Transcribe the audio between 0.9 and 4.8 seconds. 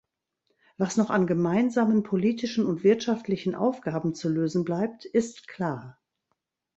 noch an gemeinsamen politischen und wirtschaftlichen Aufgaben zu lösen